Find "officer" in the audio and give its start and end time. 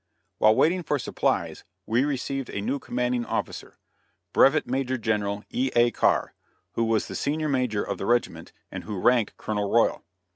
3.23-3.77